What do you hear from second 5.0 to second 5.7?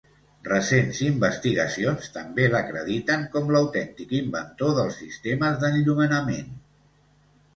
sistemes